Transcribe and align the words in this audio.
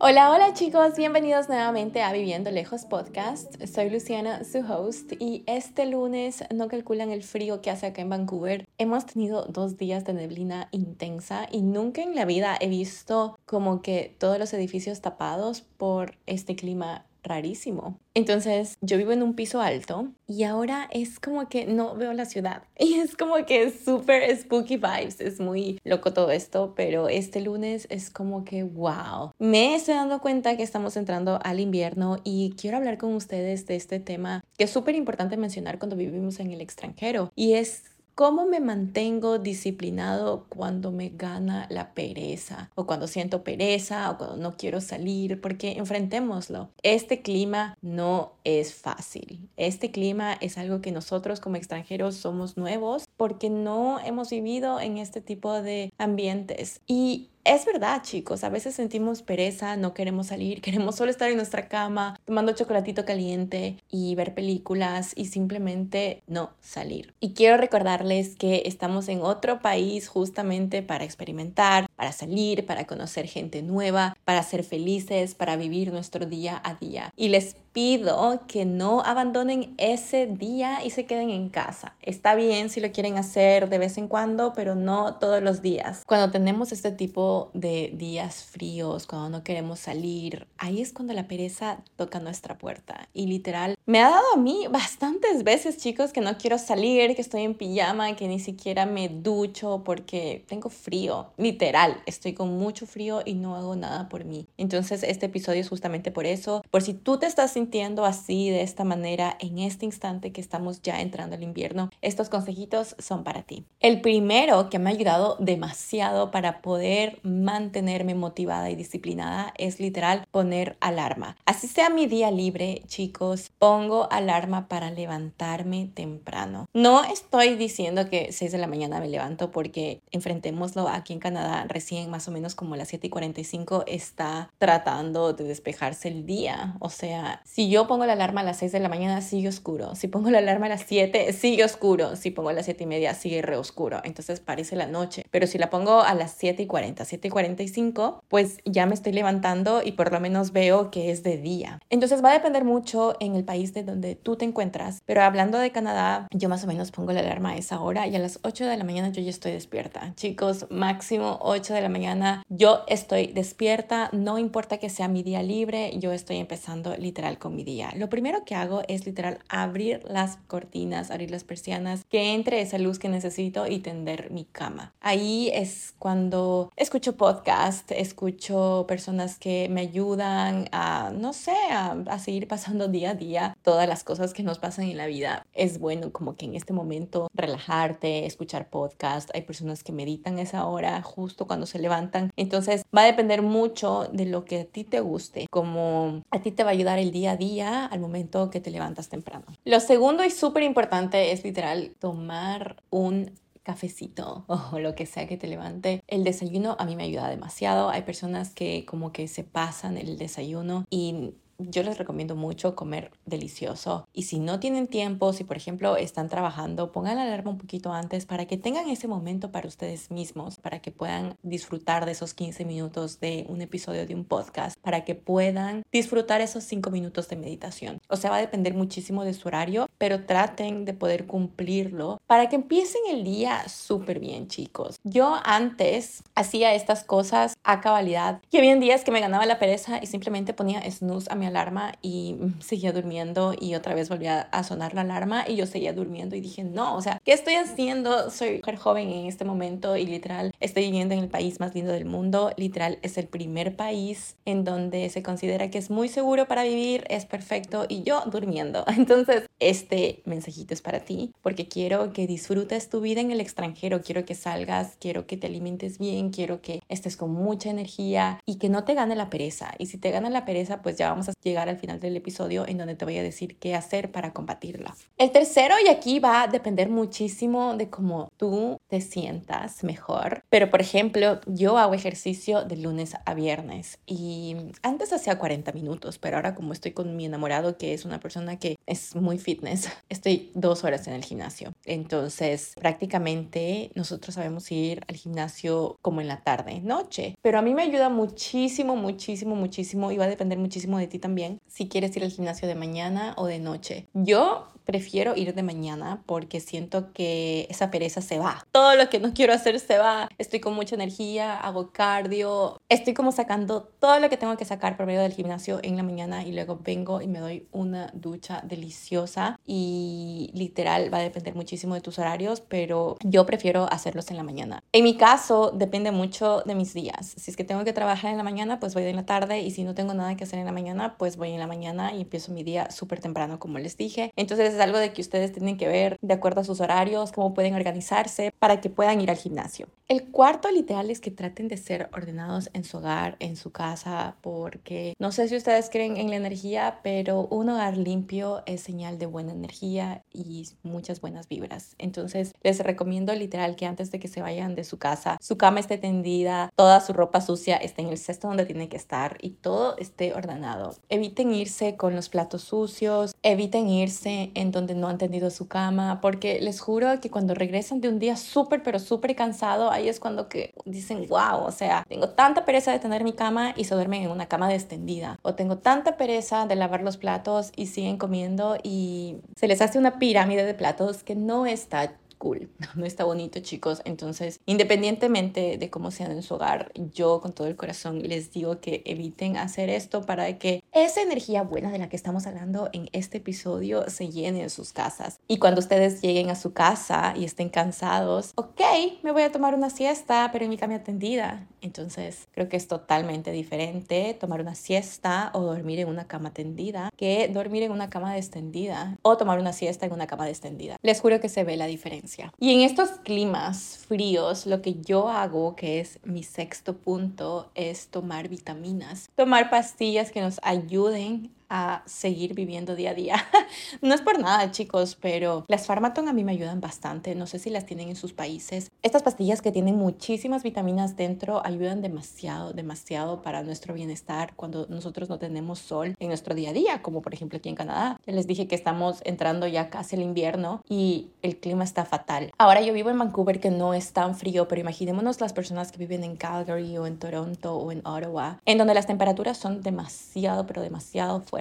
Hola, 0.00 0.30
hola 0.30 0.54
chicos, 0.54 0.96
bienvenidos 0.96 1.48
nuevamente 1.48 2.02
a 2.02 2.12
Viviendo 2.12 2.50
Lejos 2.52 2.84
Podcast. 2.84 3.62
Soy 3.66 3.90
Luciana, 3.90 4.44
su 4.44 4.60
host, 4.60 5.12
y 5.18 5.42
este 5.46 5.86
lunes 5.86 6.44
no 6.54 6.68
calculan 6.68 7.10
el 7.10 7.24
frío 7.24 7.60
que 7.60 7.70
hace 7.70 7.88
acá 7.88 8.00
en 8.00 8.08
Vancouver. 8.08 8.64
Hemos 8.78 9.06
tenido 9.06 9.44
dos 9.46 9.76
días 9.76 10.04
de 10.04 10.14
neblina 10.14 10.68
intensa 10.70 11.48
y 11.50 11.62
nunca 11.62 12.00
en 12.00 12.14
la 12.14 12.26
vida 12.26 12.56
he 12.60 12.68
visto 12.68 13.36
como 13.44 13.82
que 13.82 14.14
todos 14.18 14.38
los 14.38 14.54
edificios 14.54 15.00
tapados 15.00 15.62
por 15.62 16.16
este 16.26 16.54
clima 16.54 17.04
rarísimo. 17.22 17.98
Entonces 18.14 18.76
yo 18.80 18.96
vivo 18.96 19.12
en 19.12 19.22
un 19.22 19.34
piso 19.34 19.60
alto 19.60 20.08
y 20.26 20.42
ahora 20.42 20.88
es 20.90 21.20
como 21.20 21.48
que 21.48 21.66
no 21.66 21.94
veo 21.94 22.12
la 22.12 22.24
ciudad 22.24 22.64
y 22.78 22.94
es 22.94 23.16
como 23.16 23.34
que 23.46 23.70
súper 23.70 24.36
spooky 24.36 24.76
vibes, 24.76 25.20
es 25.20 25.40
muy 25.40 25.80
loco 25.84 26.12
todo 26.12 26.30
esto, 26.30 26.74
pero 26.76 27.08
este 27.08 27.40
lunes 27.40 27.86
es 27.90 28.10
como 28.10 28.44
que 28.44 28.62
wow. 28.62 29.30
Me 29.38 29.74
estoy 29.74 29.94
dando 29.94 30.20
cuenta 30.20 30.56
que 30.56 30.62
estamos 30.62 30.96
entrando 30.96 31.38
al 31.42 31.60
invierno 31.60 32.18
y 32.24 32.54
quiero 32.60 32.76
hablar 32.76 32.98
con 32.98 33.14
ustedes 33.14 33.66
de 33.66 33.76
este 33.76 34.00
tema 34.00 34.44
que 34.56 34.64
es 34.64 34.70
súper 34.70 34.94
importante 34.94 35.36
mencionar 35.36 35.78
cuando 35.78 35.96
vivimos 35.96 36.40
en 36.40 36.50
el 36.50 36.60
extranjero 36.60 37.30
y 37.34 37.54
es 37.54 37.84
¿Cómo 38.18 38.46
me 38.46 38.58
mantengo 38.58 39.38
disciplinado 39.38 40.46
cuando 40.48 40.90
me 40.90 41.10
gana 41.10 41.68
la 41.70 41.94
pereza? 41.94 42.68
O 42.74 42.84
cuando 42.84 43.06
siento 43.06 43.44
pereza 43.44 44.10
o 44.10 44.18
cuando 44.18 44.36
no 44.36 44.56
quiero 44.56 44.80
salir, 44.80 45.40
porque 45.40 45.74
enfrentémoslo. 45.78 46.68
Este 46.82 47.22
clima 47.22 47.78
no 47.80 48.32
es 48.42 48.74
fácil. 48.74 49.48
Este 49.56 49.92
clima 49.92 50.32
es 50.32 50.58
algo 50.58 50.80
que 50.80 50.90
nosotros 50.90 51.38
como 51.38 51.54
extranjeros 51.54 52.16
somos 52.16 52.56
nuevos 52.56 53.04
porque 53.16 53.50
no 53.50 54.00
hemos 54.00 54.30
vivido 54.30 54.80
en 54.80 54.98
este 54.98 55.20
tipo 55.20 55.62
de 55.62 55.92
ambientes. 55.96 56.80
Y 56.88 57.28
es 57.48 57.64
verdad, 57.64 58.02
chicos, 58.02 58.44
a 58.44 58.50
veces 58.50 58.74
sentimos 58.74 59.22
pereza, 59.22 59.76
no 59.76 59.94
queremos 59.94 60.28
salir, 60.28 60.60
queremos 60.62 60.96
solo 60.96 61.10
estar 61.10 61.30
en 61.30 61.36
nuestra 61.36 61.68
cama 61.68 62.20
tomando 62.24 62.52
chocolatito 62.52 63.04
caliente 63.04 63.78
y 63.90 64.14
ver 64.14 64.34
películas 64.34 65.12
y 65.16 65.26
simplemente 65.26 66.22
no 66.26 66.50
salir. 66.60 67.14
Y 67.20 67.32
quiero 67.32 67.56
recordarles 67.56 68.36
que 68.36 68.62
estamos 68.66 69.08
en 69.08 69.22
otro 69.22 69.60
país 69.60 70.08
justamente 70.08 70.82
para 70.82 71.04
experimentar, 71.04 71.87
para 71.98 72.12
salir, 72.12 72.64
para 72.64 72.86
conocer 72.86 73.26
gente 73.26 73.60
nueva, 73.60 74.16
para 74.24 74.44
ser 74.44 74.62
felices, 74.62 75.34
para 75.34 75.56
vivir 75.56 75.92
nuestro 75.92 76.26
día 76.26 76.60
a 76.62 76.74
día. 76.74 77.12
Y 77.16 77.28
les 77.28 77.56
pido 77.72 78.42
que 78.46 78.64
no 78.64 79.02
abandonen 79.02 79.74
ese 79.78 80.26
día 80.26 80.84
y 80.84 80.90
se 80.90 81.06
queden 81.06 81.30
en 81.30 81.48
casa. 81.48 81.96
Está 82.00 82.36
bien 82.36 82.70
si 82.70 82.80
lo 82.80 82.92
quieren 82.92 83.18
hacer 83.18 83.68
de 83.68 83.78
vez 83.78 83.98
en 83.98 84.06
cuando, 84.06 84.52
pero 84.54 84.76
no 84.76 85.16
todos 85.16 85.42
los 85.42 85.60
días. 85.60 86.04
Cuando 86.06 86.30
tenemos 86.30 86.70
este 86.70 86.92
tipo 86.92 87.50
de 87.52 87.92
días 87.94 88.44
fríos, 88.44 89.08
cuando 89.08 89.28
no 89.30 89.42
queremos 89.42 89.80
salir, 89.80 90.46
ahí 90.56 90.80
es 90.80 90.92
cuando 90.92 91.14
la 91.14 91.26
pereza 91.26 91.80
toca 91.96 92.20
nuestra 92.20 92.58
puerta. 92.58 93.08
Y 93.12 93.26
literal, 93.26 93.74
me 93.88 94.02
ha 94.02 94.10
dado 94.10 94.34
a 94.34 94.36
mí 94.36 94.66
bastantes 94.70 95.44
veces, 95.44 95.78
chicos, 95.78 96.12
que 96.12 96.20
no 96.20 96.36
quiero 96.36 96.58
salir, 96.58 97.16
que 97.16 97.22
estoy 97.22 97.44
en 97.44 97.54
pijama, 97.54 98.16
que 98.16 98.28
ni 98.28 98.38
siquiera 98.38 98.84
me 98.84 99.08
ducho 99.08 99.80
porque 99.82 100.44
tengo 100.46 100.68
frío. 100.68 101.30
Literal, 101.38 102.02
estoy 102.04 102.34
con 102.34 102.58
mucho 102.58 102.86
frío 102.86 103.22
y 103.24 103.32
no 103.32 103.56
hago 103.56 103.76
nada 103.76 104.10
por 104.10 104.26
mí. 104.26 104.46
Entonces, 104.58 105.02
este 105.02 105.24
episodio 105.24 105.62
es 105.62 105.70
justamente 105.70 106.10
por 106.10 106.26
eso. 106.26 106.62
Por 106.70 106.82
si 106.82 106.92
tú 106.92 107.18
te 107.18 107.24
estás 107.24 107.52
sintiendo 107.52 108.04
así, 108.04 108.50
de 108.50 108.60
esta 108.60 108.84
manera, 108.84 109.38
en 109.40 109.58
este 109.58 109.86
instante 109.86 110.32
que 110.32 110.42
estamos 110.42 110.82
ya 110.82 111.00
entrando 111.00 111.36
al 111.36 111.42
invierno, 111.42 111.88
estos 112.02 112.28
consejitos 112.28 112.94
son 112.98 113.24
para 113.24 113.40
ti. 113.40 113.64
El 113.80 114.02
primero 114.02 114.68
que 114.68 114.78
me 114.78 114.90
ha 114.90 114.92
ayudado 114.92 115.36
demasiado 115.40 116.30
para 116.30 116.60
poder 116.60 117.20
mantenerme 117.22 118.14
motivada 118.14 118.68
y 118.68 118.76
disciplinada 118.76 119.54
es 119.56 119.80
literal 119.80 120.26
poner 120.30 120.76
alarma. 120.80 121.38
Así 121.46 121.68
sea 121.68 121.88
mi 121.88 122.06
día 122.06 122.30
libre, 122.30 122.82
chicos, 122.86 123.50
pongo 123.78 124.08
alarma 124.10 124.66
para 124.66 124.90
levantarme 124.90 125.88
temprano. 125.94 126.66
No 126.74 127.04
estoy 127.04 127.54
diciendo 127.54 128.10
que 128.10 128.32
6 128.32 128.50
de 128.50 128.58
la 128.58 128.66
mañana 128.66 128.98
me 128.98 129.06
levanto 129.06 129.52
porque 129.52 130.00
enfrentémoslo 130.10 130.88
aquí 130.88 131.12
en 131.12 131.20
Canadá 131.20 131.64
recién 131.68 132.10
más 132.10 132.26
o 132.26 132.32
menos 132.32 132.56
como 132.56 132.74
las 132.74 132.88
7 132.88 133.06
y 133.06 133.10
45 133.10 133.84
está 133.86 134.50
tratando 134.58 135.32
de 135.32 135.44
despejarse 135.44 136.08
el 136.08 136.26
día. 136.26 136.74
O 136.80 136.90
sea, 136.90 137.40
si 137.44 137.70
yo 137.70 137.86
pongo 137.86 138.04
la 138.04 138.14
alarma 138.14 138.40
a 138.40 138.44
las 138.44 138.56
6 138.56 138.72
de 138.72 138.80
la 138.80 138.88
mañana 138.88 139.20
sigue 139.20 139.48
oscuro. 139.48 139.94
Si 139.94 140.08
pongo 140.08 140.28
la 140.30 140.38
alarma 140.38 140.66
a 140.66 140.70
las 140.70 140.82
7 140.82 141.32
sigue 141.32 141.62
oscuro. 141.62 142.16
Si 142.16 142.32
pongo 142.32 142.48
a 142.48 142.54
las 142.54 142.64
7 142.64 142.82
y 142.82 142.86
media 142.86 143.14
sigue 143.14 143.42
re 143.42 143.56
oscuro. 143.56 144.00
Entonces 144.02 144.40
parece 144.40 144.74
la 144.74 144.88
noche. 144.88 145.24
Pero 145.30 145.46
si 145.46 145.56
la 145.56 145.70
pongo 145.70 146.00
a 146.00 146.14
las 146.14 146.32
7 146.32 146.64
y 146.64 146.66
40, 146.66 147.04
45, 147.30 148.24
pues 148.26 148.58
ya 148.64 148.86
me 148.86 148.94
estoy 148.94 149.12
levantando 149.12 149.82
y 149.84 149.92
por 149.92 150.12
lo 150.12 150.18
menos 150.18 150.50
veo 150.50 150.90
que 150.90 151.12
es 151.12 151.22
de 151.22 151.36
día. 151.36 151.78
Entonces 151.90 152.24
va 152.24 152.30
a 152.30 152.32
depender 152.32 152.64
mucho 152.64 153.14
en 153.20 153.36
el 153.36 153.44
país 153.44 153.67
de 153.74 153.82
donde 153.82 154.14
tú 154.14 154.36
te 154.36 154.44
encuentras, 154.44 155.00
pero 155.04 155.22
hablando 155.22 155.58
de 155.58 155.72
Canadá, 155.72 156.26
yo 156.30 156.48
más 156.48 156.64
o 156.64 156.66
menos 156.66 156.90
pongo 156.90 157.12
la 157.12 157.20
alarma 157.20 157.50
a 157.50 157.56
esa 157.56 157.80
hora 157.80 158.06
y 158.06 158.16
a 158.16 158.18
las 158.18 158.40
8 158.42 158.66
de 158.66 158.76
la 158.76 158.84
mañana 158.84 159.10
yo 159.10 159.22
ya 159.22 159.30
estoy 159.30 159.52
despierta. 159.52 160.12
Chicos, 160.16 160.66
máximo 160.70 161.38
8 161.42 161.74
de 161.74 161.80
la 161.80 161.88
mañana 161.88 162.42
yo 162.48 162.80
estoy 162.88 163.28
despierta, 163.28 164.10
no 164.12 164.38
importa 164.38 164.78
que 164.78 164.90
sea 164.90 165.08
mi 165.08 165.22
día 165.22 165.42
libre, 165.42 165.92
yo 165.98 166.12
estoy 166.12 166.36
empezando 166.36 166.96
literal 166.96 167.38
con 167.38 167.54
mi 167.54 167.64
día. 167.64 167.92
Lo 167.96 168.08
primero 168.08 168.44
que 168.44 168.54
hago 168.54 168.82
es 168.88 169.06
literal 169.06 169.38
abrir 169.48 170.02
las 170.08 170.36
cortinas, 170.46 171.10
abrir 171.10 171.30
las 171.30 171.44
persianas, 171.44 172.04
que 172.08 172.34
entre 172.34 172.60
esa 172.60 172.78
luz 172.78 172.98
que 172.98 173.08
necesito 173.08 173.66
y 173.66 173.78
tender 173.80 174.30
mi 174.30 174.44
cama. 174.44 174.92
Ahí 175.00 175.50
es 175.52 175.94
cuando 175.98 176.70
escucho 176.76 177.16
podcast, 177.16 177.90
escucho 177.92 178.84
personas 178.88 179.38
que 179.38 179.68
me 179.70 179.82
ayudan 179.82 180.68
a, 180.72 181.10
no 181.14 181.32
sé, 181.32 181.56
a, 181.70 182.18
seguir 182.18 182.48
pasando 182.48 182.88
día 182.88 183.10
a 183.10 183.14
día 183.14 183.57
todas 183.62 183.88
las 183.88 184.04
cosas 184.04 184.32
que 184.32 184.42
nos 184.42 184.58
pasan 184.58 184.86
en 184.86 184.96
la 184.96 185.06
vida. 185.06 185.46
Es 185.52 185.78
bueno 185.78 186.12
como 186.12 186.36
que 186.36 186.46
en 186.46 186.54
este 186.54 186.72
momento 186.72 187.28
relajarte, 187.34 188.26
escuchar 188.26 188.70
podcast. 188.70 189.30
Hay 189.34 189.42
personas 189.42 189.82
que 189.82 189.92
meditan 189.92 190.38
esa 190.38 190.66
hora 190.66 191.00
justo 191.02 191.46
cuando 191.46 191.66
se 191.66 191.78
levantan. 191.78 192.30
Entonces 192.36 192.84
va 192.96 193.02
a 193.02 193.06
depender 193.06 193.42
mucho 193.42 194.08
de 194.12 194.26
lo 194.26 194.44
que 194.44 194.60
a 194.60 194.64
ti 194.64 194.84
te 194.84 195.00
guste, 195.00 195.46
como 195.50 196.22
a 196.30 196.40
ti 196.40 196.52
te 196.52 196.64
va 196.64 196.70
a 196.70 196.72
ayudar 196.72 196.98
el 196.98 197.12
día 197.12 197.32
a 197.32 197.36
día 197.36 197.86
al 197.86 198.00
momento 198.00 198.50
que 198.50 198.60
te 198.60 198.70
levantas 198.70 199.08
temprano. 199.08 199.46
Lo 199.64 199.80
segundo 199.80 200.24
y 200.24 200.30
súper 200.30 200.62
importante 200.62 201.32
es 201.32 201.44
literal 201.44 201.94
tomar 201.98 202.82
un 202.90 203.32
cafecito 203.68 204.44
o 204.72 204.78
lo 204.78 204.94
que 204.94 205.04
sea 205.04 205.26
que 205.26 205.36
te 205.36 205.46
levante. 205.46 206.02
El 206.06 206.24
desayuno 206.24 206.76
a 206.78 206.86
mí 206.86 206.96
me 206.96 207.04
ayuda 207.04 207.28
demasiado. 207.28 207.90
Hay 207.90 208.02
personas 208.02 208.54
que 208.54 208.86
como 208.86 209.12
que 209.12 209.28
se 209.28 209.44
pasan 209.44 209.98
el 209.98 210.16
desayuno 210.16 210.86
y 210.90 211.34
yo 211.58 211.82
les 211.82 211.98
recomiendo 211.98 212.36
mucho 212.36 212.76
comer 212.76 213.10
delicioso. 213.26 214.06
Y 214.12 214.22
si 214.22 214.38
no 214.38 214.60
tienen 214.60 214.86
tiempo, 214.86 215.32
si 215.32 215.44
por 215.44 215.56
ejemplo 215.56 215.96
están 215.96 216.28
trabajando, 216.28 216.92
pongan 216.92 217.16
la 217.16 217.22
alarma 217.22 217.50
un 217.50 217.58
poquito 217.58 217.92
antes 217.92 218.26
para 218.26 218.46
que 218.46 218.56
tengan 218.56 218.88
ese 218.88 219.08
momento 219.08 219.50
para 219.50 219.66
ustedes 219.66 220.10
mismos, 220.10 220.56
para 220.56 220.80
que 220.80 220.92
puedan 220.92 221.36
disfrutar 221.42 222.06
de 222.06 222.12
esos 222.12 222.32
15 222.32 222.64
minutos 222.64 223.20
de 223.20 223.44
un 223.48 223.60
episodio 223.60 224.06
de 224.06 224.14
un 224.14 224.24
podcast, 224.24 224.78
para 224.80 225.04
que 225.04 225.14
puedan 225.14 225.84
disfrutar 225.92 226.40
esos 226.40 226.64
5 226.64 226.90
minutos 226.90 227.28
de 227.28 227.36
meditación. 227.36 228.00
O 228.08 228.16
sea, 228.16 228.30
va 228.30 228.36
a 228.36 228.40
depender 228.40 228.74
muchísimo 228.74 229.24
de 229.24 229.34
su 229.34 229.48
horario, 229.48 229.88
pero 229.98 230.24
traten 230.26 230.84
de 230.84 230.94
poder 230.94 231.26
cumplirlo 231.26 232.20
para 232.26 232.48
que 232.48 232.56
empiecen 232.56 233.02
el 233.10 233.24
día 233.24 233.68
súper 233.68 234.20
bien, 234.20 234.46
chicos. 234.46 235.00
Yo 235.02 235.38
antes 235.44 236.22
hacía 236.36 236.74
estas 236.74 237.02
cosas 237.02 237.56
a 237.64 237.80
cabalidad 237.80 238.40
y 238.50 238.58
había 238.58 238.76
días 238.76 239.02
que 239.02 239.10
me 239.10 239.20
ganaba 239.20 239.46
la 239.46 239.58
pereza 239.58 239.98
y 240.02 240.06
simplemente 240.06 240.52
ponía 240.52 240.88
snooze 240.90 241.28
a 241.30 241.34
mi 241.34 241.47
alarma 241.48 241.94
y 242.02 242.36
seguía 242.60 242.92
durmiendo 242.92 243.54
y 243.58 243.74
otra 243.74 243.94
vez 243.94 244.08
volvía 244.08 244.40
a 244.40 244.62
sonar 244.62 244.94
la 244.94 245.02
alarma 245.02 245.44
y 245.46 245.56
yo 245.56 245.66
seguía 245.66 245.92
durmiendo 245.92 246.36
y 246.36 246.40
dije, 246.40 246.64
no, 246.64 246.96
o 246.96 247.02
sea, 247.02 247.20
¿qué 247.24 247.32
estoy 247.32 247.54
haciendo? 247.54 248.30
Soy 248.30 248.58
mujer 248.58 248.76
joven 248.76 249.10
en 249.10 249.26
este 249.26 249.44
momento 249.44 249.96
y 249.96 250.06
literal 250.06 250.52
estoy 250.60 250.84
viviendo 250.84 251.14
en 251.14 251.20
el 251.20 251.28
país 251.28 251.60
más 251.60 251.74
lindo 251.74 251.92
del 251.92 252.04
mundo. 252.04 252.52
Literal 252.56 252.98
es 253.02 253.18
el 253.18 253.26
primer 253.26 253.76
país 253.76 254.36
en 254.44 254.64
donde 254.64 255.08
se 255.10 255.22
considera 255.22 255.70
que 255.70 255.78
es 255.78 255.90
muy 255.90 256.08
seguro 256.08 256.46
para 256.46 256.64
vivir, 256.64 257.04
es 257.08 257.26
perfecto 257.26 257.86
y 257.88 258.02
yo 258.02 258.22
durmiendo. 258.26 258.84
Entonces, 258.96 259.46
este 259.60 260.22
mensajito 260.24 260.74
es 260.74 260.82
para 260.82 261.00
ti 261.00 261.32
porque 261.42 261.68
quiero 261.68 262.12
que 262.12 262.26
disfrutes 262.26 262.88
tu 262.88 263.00
vida 263.00 263.20
en 263.20 263.30
el 263.30 263.40
extranjero, 263.40 264.02
quiero 264.02 264.24
que 264.24 264.34
salgas, 264.34 264.96
quiero 265.00 265.26
que 265.26 265.36
te 265.36 265.46
alimentes 265.46 265.98
bien, 265.98 266.30
quiero 266.30 266.60
que 266.60 266.80
estés 266.88 267.16
con 267.16 267.32
mucha 267.32 267.70
energía 267.70 268.40
y 268.46 268.56
que 268.56 268.68
no 268.68 268.84
te 268.84 268.94
gane 268.94 269.16
la 269.16 269.30
pereza. 269.30 269.74
Y 269.78 269.86
si 269.86 269.98
te 269.98 270.10
gana 270.10 270.30
la 270.30 270.44
pereza, 270.44 270.82
pues 270.82 270.96
ya 270.96 271.10
vamos 271.10 271.28
a 271.28 271.32
llegar 271.42 271.68
al 271.68 271.78
final 271.78 272.00
del 272.00 272.16
episodio 272.16 272.66
en 272.66 272.78
donde 272.78 272.94
te 272.94 273.04
voy 273.04 273.18
a 273.18 273.22
decir 273.22 273.56
qué 273.58 273.74
hacer 273.74 274.10
para 274.10 274.32
combatirla. 274.32 274.94
El 275.16 275.30
tercero, 275.30 275.74
y 275.84 275.88
aquí 275.88 276.18
va 276.18 276.42
a 276.42 276.48
depender 276.48 276.88
muchísimo 276.88 277.76
de 277.76 277.90
cómo 277.90 278.28
tú 278.36 278.78
te 278.88 279.00
sientas 279.00 279.84
mejor, 279.84 280.42
pero 280.48 280.70
por 280.70 280.80
ejemplo, 280.80 281.40
yo 281.46 281.78
hago 281.78 281.94
ejercicio 281.94 282.64
de 282.64 282.76
lunes 282.76 283.14
a 283.24 283.34
viernes 283.34 283.98
y 284.06 284.56
antes 284.82 285.12
hacía 285.12 285.38
40 285.38 285.72
minutos, 285.72 286.18
pero 286.18 286.36
ahora 286.36 286.54
como 286.54 286.72
estoy 286.72 286.92
con 286.92 287.16
mi 287.16 287.26
enamorado, 287.26 287.76
que 287.76 287.94
es 287.94 288.04
una 288.04 288.20
persona 288.20 288.58
que 288.58 288.76
es 288.88 289.14
muy 289.14 289.38
fitness. 289.38 289.88
Estoy 290.08 290.50
dos 290.54 290.82
horas 290.82 291.06
en 291.06 291.14
el 291.14 291.24
gimnasio. 291.24 291.72
Entonces, 291.84 292.72
prácticamente 292.80 293.90
nosotros 293.94 294.34
sabemos 294.34 294.70
ir 294.72 295.02
al 295.06 295.16
gimnasio 295.16 295.98
como 296.02 296.20
en 296.20 296.28
la 296.28 296.42
tarde, 296.42 296.80
noche. 296.80 297.36
Pero 297.42 297.58
a 297.58 297.62
mí 297.62 297.74
me 297.74 297.82
ayuda 297.82 298.08
muchísimo, 298.08 298.96
muchísimo, 298.96 299.54
muchísimo 299.54 300.10
y 300.10 300.16
va 300.16 300.24
a 300.24 300.28
depender 300.28 300.58
muchísimo 300.58 300.98
de 300.98 301.06
ti 301.06 301.18
también 301.18 301.60
si 301.66 301.88
quieres 301.88 302.16
ir 302.16 302.24
al 302.24 302.30
gimnasio 302.30 302.66
de 302.66 302.74
mañana 302.74 303.34
o 303.36 303.46
de 303.46 303.58
noche. 303.58 304.06
Yo 304.14 304.68
prefiero 304.88 305.36
ir 305.36 305.54
de 305.54 305.62
mañana 305.62 306.22
porque 306.24 306.60
siento 306.60 307.12
que 307.12 307.66
esa 307.68 307.90
pereza 307.90 308.22
se 308.22 308.38
va. 308.38 308.66
Todo 308.72 308.96
lo 308.96 309.10
que 309.10 309.20
no 309.20 309.34
quiero 309.34 309.52
hacer 309.52 309.78
se 309.80 309.98
va. 309.98 310.30
Estoy 310.38 310.60
con 310.60 310.72
mucha 310.72 310.94
energía, 310.94 311.58
hago 311.58 311.92
cardio, 311.92 312.78
estoy 312.88 313.12
como 313.12 313.30
sacando 313.30 313.82
todo 313.82 314.18
lo 314.18 314.30
que 314.30 314.38
tengo 314.38 314.56
que 314.56 314.64
sacar 314.64 314.96
por 314.96 315.04
medio 315.04 315.20
del 315.20 315.34
gimnasio 315.34 315.78
en 315.82 315.98
la 315.98 316.02
mañana 316.02 316.42
y 316.42 316.52
luego 316.52 316.80
vengo 316.82 317.20
y 317.20 317.26
me 317.26 317.38
doy 317.38 317.68
una 317.70 318.10
ducha 318.14 318.62
deliciosa 318.64 319.60
y 319.66 320.50
literal 320.54 321.12
va 321.12 321.18
a 321.18 321.22
depender 321.22 321.54
muchísimo 321.54 321.94
de 321.94 322.00
tus 322.00 322.18
horarios, 322.18 322.62
pero 322.62 323.18
yo 323.22 323.44
prefiero 323.44 323.92
hacerlos 323.92 324.30
en 324.30 324.38
la 324.38 324.42
mañana. 324.42 324.82
En 324.92 325.04
mi 325.04 325.18
caso 325.18 325.70
depende 325.70 326.12
mucho 326.12 326.62
de 326.64 326.74
mis 326.74 326.94
días. 326.94 327.34
Si 327.36 327.50
es 327.50 327.58
que 327.58 327.64
tengo 327.64 327.84
que 327.84 327.92
trabajar 327.92 328.30
en 328.30 328.38
la 328.38 328.42
mañana, 328.42 328.80
pues 328.80 328.94
voy 328.94 329.04
en 329.04 329.16
la 329.16 329.26
tarde 329.26 329.60
y 329.60 329.70
si 329.70 329.84
no 329.84 329.94
tengo 329.94 330.14
nada 330.14 330.34
que 330.34 330.44
hacer 330.44 330.58
en 330.58 330.64
la 330.64 330.72
mañana, 330.72 331.16
pues 331.18 331.36
voy 331.36 331.50
en 331.50 331.58
la 331.58 331.66
mañana 331.66 332.14
y 332.14 332.22
empiezo 332.22 332.52
mi 332.52 332.64
día 332.64 332.90
súper 332.90 333.20
temprano 333.20 333.58
como 333.58 333.78
les 333.78 333.98
dije. 333.98 334.32
Entonces 334.34 334.77
es 334.78 334.84
algo 334.84 334.98
de 334.98 335.12
que 335.12 335.20
ustedes 335.20 335.52
tienen 335.52 335.76
que 335.76 335.88
ver 335.88 336.16
de 336.20 336.34
acuerdo 336.34 336.60
a 336.60 336.64
sus 336.64 336.80
horarios, 336.80 337.32
cómo 337.32 337.52
pueden 337.52 337.74
organizarse 337.74 338.52
para 338.58 338.80
que 338.80 338.90
puedan 338.90 339.20
ir 339.20 339.30
al 339.30 339.36
gimnasio. 339.36 339.88
El 340.08 340.28
cuarto 340.30 340.70
literal 340.70 341.10
es 341.10 341.20
que 341.20 341.30
traten 341.30 341.68
de 341.68 341.76
ser 341.76 342.08
ordenados 342.14 342.70
en 342.72 342.84
su 342.84 342.96
hogar, 342.96 343.36
en 343.40 343.56
su 343.56 343.72
casa, 343.72 344.36
porque 344.40 345.12
no 345.18 345.32
sé 345.32 345.48
si 345.48 345.56
ustedes 345.56 345.90
creen 345.90 346.16
en 346.16 346.30
la 346.30 346.36
energía, 346.36 347.00
pero 347.02 347.46
un 347.48 347.68
hogar 347.68 347.98
limpio 347.98 348.62
es 348.64 348.80
señal 348.80 349.18
de 349.18 349.26
buena 349.26 349.52
energía 349.52 350.24
y 350.32 350.66
muchas 350.82 351.20
buenas 351.20 351.46
vibras. 351.46 351.94
Entonces 351.98 352.54
les 352.62 352.80
recomiendo 352.80 353.34
literal 353.34 353.76
que 353.76 353.84
antes 353.84 354.10
de 354.10 354.18
que 354.18 354.28
se 354.28 354.40
vayan 354.40 354.74
de 354.74 354.84
su 354.84 354.98
casa, 354.98 355.36
su 355.42 355.58
cama 355.58 355.80
esté 355.80 355.98
tendida, 355.98 356.70
toda 356.74 357.02
su 357.02 357.12
ropa 357.12 357.42
sucia 357.42 357.76
esté 357.76 358.00
en 358.00 358.08
el 358.08 358.18
cesto 358.18 358.48
donde 358.48 358.64
tiene 358.64 358.88
que 358.88 358.96
estar 358.96 359.36
y 359.42 359.50
todo 359.50 359.96
esté 359.98 360.32
ordenado. 360.32 360.94
Eviten 361.10 361.52
irse 361.52 361.96
con 361.96 362.16
los 362.16 362.30
platos 362.30 362.62
sucios, 362.62 363.34
eviten 363.42 363.88
irse 363.88 364.52
en 364.54 364.67
donde 364.70 364.94
no 364.94 365.08
han 365.08 365.18
tendido 365.18 365.50
su 365.50 365.68
cama, 365.68 366.20
porque 366.20 366.60
les 366.60 366.80
juro 366.80 367.20
que 367.20 367.30
cuando 367.30 367.54
regresan 367.54 368.00
de 368.00 368.08
un 368.08 368.18
día 368.18 368.36
súper, 368.36 368.82
pero 368.82 368.98
súper 368.98 369.34
cansado, 369.36 369.90
ahí 369.90 370.08
es 370.08 370.20
cuando 370.20 370.48
que 370.48 370.74
dicen, 370.84 371.26
wow, 371.28 371.64
o 371.64 371.72
sea, 371.72 372.04
tengo 372.08 372.30
tanta 372.30 372.64
pereza 372.64 372.92
de 372.92 372.98
tener 372.98 373.24
mi 373.24 373.32
cama 373.32 373.74
y 373.76 373.84
se 373.84 373.94
duermen 373.94 374.22
en 374.22 374.30
una 374.30 374.46
cama 374.46 374.72
extendida. 374.74 375.38
O 375.42 375.54
tengo 375.54 375.78
tanta 375.78 376.16
pereza 376.16 376.66
de 376.66 376.76
lavar 376.76 377.02
los 377.02 377.16
platos 377.16 377.72
y 377.76 377.86
siguen 377.86 378.16
comiendo 378.16 378.76
y 378.82 379.36
se 379.56 379.68
les 379.68 379.80
hace 379.80 379.98
una 379.98 380.18
pirámide 380.18 380.64
de 380.64 380.74
platos 380.74 381.22
que 381.22 381.34
no 381.34 381.66
está 381.66 382.16
cool, 382.38 382.70
no 382.96 383.04
está 383.04 383.24
bonito 383.24 383.60
chicos. 383.60 384.00
Entonces, 384.04 384.60
independientemente 384.64 385.76
de 385.76 385.90
cómo 385.90 386.10
sean 386.10 386.30
en 386.32 386.42
su 386.42 386.54
hogar, 386.54 386.92
yo 387.12 387.40
con 387.40 387.52
todo 387.52 387.66
el 387.66 387.76
corazón 387.76 388.22
les 388.22 388.52
digo 388.52 388.80
que 388.80 389.02
eviten 389.04 389.56
hacer 389.56 389.90
esto 389.90 390.22
para 390.22 390.58
que 390.58 390.82
esa 391.04 391.22
energía 391.22 391.62
buena 391.62 391.90
de 391.90 391.98
la 391.98 392.08
que 392.08 392.16
estamos 392.16 392.46
hablando 392.46 392.88
en 392.92 393.08
este 393.12 393.38
episodio 393.38 394.08
se 394.08 394.28
llene 394.28 394.62
en 394.62 394.70
sus 394.70 394.92
casas. 394.92 395.40
Y 395.48 395.58
cuando 395.58 395.80
ustedes 395.80 396.20
lleguen 396.20 396.50
a 396.50 396.54
su 396.54 396.72
casa 396.72 397.34
y 397.36 397.44
estén 397.44 397.68
cansados, 397.68 398.52
ok, 398.56 398.80
me 399.22 399.32
voy 399.32 399.42
a 399.42 399.52
tomar 399.52 399.74
una 399.74 399.90
siesta, 399.90 400.50
pero 400.52 400.64
en 400.64 400.70
mi 400.70 400.76
cama 400.76 401.02
tendida. 401.02 401.66
Entonces, 401.80 402.48
creo 402.52 402.68
que 402.68 402.76
es 402.76 402.88
totalmente 402.88 403.52
diferente 403.52 404.34
tomar 404.38 404.60
una 404.60 404.74
siesta 404.74 405.50
o 405.54 405.60
dormir 405.60 406.00
en 406.00 406.08
una 406.08 406.26
cama 406.26 406.52
tendida 406.52 407.10
que 407.16 407.48
dormir 407.48 407.82
en 407.82 407.92
una 407.92 408.10
cama 408.10 408.36
extendida 408.36 409.16
o 409.22 409.36
tomar 409.36 409.58
una 409.58 409.72
siesta 409.72 410.06
en 410.06 410.12
una 410.12 410.26
cama 410.26 410.48
extendida. 410.48 410.96
Les 411.02 411.20
juro 411.20 411.40
que 411.40 411.48
se 411.48 411.64
ve 411.64 411.76
la 411.76 411.86
diferencia. 411.86 412.52
Y 412.58 412.72
en 412.72 412.80
estos 412.80 413.10
climas 413.24 414.04
fríos, 414.08 414.66
lo 414.66 414.82
que 414.82 414.94
yo 415.00 415.28
hago, 415.28 415.76
que 415.76 416.00
es 416.00 416.18
mi 416.24 416.42
sexto 416.42 416.96
punto, 416.96 417.70
es 417.74 418.08
tomar 418.08 418.48
vitaminas, 418.48 419.30
tomar 419.34 419.70
pastillas 419.70 420.30
que 420.30 420.40
nos 420.40 420.60
ayuden 420.62 421.52
a 421.68 422.02
seguir 422.06 422.54
viviendo 422.54 422.96
día 422.96 423.10
a 423.10 423.14
día. 423.14 423.36
no 424.02 424.14
es 424.14 424.20
por 424.20 424.38
nada, 424.38 424.70
chicos, 424.70 425.16
pero 425.20 425.64
las 425.68 425.86
Pharmaton 425.86 426.28
a 426.28 426.32
mí 426.32 426.44
me 426.44 426.52
ayudan 426.52 426.80
bastante. 426.80 427.34
No 427.34 427.46
sé 427.46 427.58
si 427.58 427.70
las 427.70 427.86
tienen 427.86 428.08
en 428.08 428.16
sus 428.16 428.32
países. 428.32 428.90
Estas 429.02 429.22
pastillas 429.22 429.62
que 429.62 429.72
tienen 429.72 429.96
muchísimas 429.96 430.62
vitaminas 430.62 431.16
dentro 431.16 431.64
ayudan 431.64 432.02
demasiado, 432.02 432.72
demasiado 432.72 433.42
para 433.42 433.62
nuestro 433.62 433.94
bienestar 433.94 434.54
cuando 434.56 434.86
nosotros 434.88 435.28
no 435.28 435.38
tenemos 435.38 435.78
sol 435.78 436.14
en 436.18 436.28
nuestro 436.28 436.54
día 436.54 436.70
a 436.70 436.72
día, 436.72 437.02
como 437.02 437.22
por 437.22 437.34
ejemplo 437.34 437.58
aquí 437.58 437.68
en 437.68 437.74
Canadá. 437.74 438.18
Ya 438.26 438.32
les 438.32 438.46
dije 438.46 438.66
que 438.66 438.74
estamos 438.74 439.20
entrando 439.24 439.66
ya 439.66 439.90
casi 439.90 440.16
el 440.16 440.22
invierno 440.22 440.82
y 440.88 441.28
el 441.42 441.58
clima 441.58 441.84
está 441.84 442.04
fatal. 442.04 442.50
Ahora 442.58 442.80
yo 442.80 442.92
vivo 442.92 443.10
en 443.10 443.18
Vancouver 443.18 443.60
que 443.60 443.70
no 443.70 443.94
es 443.94 444.12
tan 444.12 444.34
frío, 444.34 444.68
pero 444.68 444.80
imaginémonos 444.80 445.40
las 445.40 445.52
personas 445.52 445.92
que 445.92 445.98
viven 445.98 446.24
en 446.24 446.36
Calgary 446.36 446.96
o 446.96 447.06
en 447.06 447.18
Toronto 447.18 447.76
o 447.76 447.92
en 447.92 448.06
Ottawa, 448.06 448.60
en 448.64 448.78
donde 448.78 448.94
las 448.94 449.06
temperaturas 449.06 449.58
son 449.58 449.82
demasiado, 449.82 450.66
pero 450.66 450.82
demasiado 450.82 451.40
fuertes 451.40 451.57